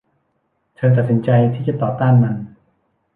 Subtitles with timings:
[0.75, 2.35] เธอตัดสินใจที่จะต่อต้านมัน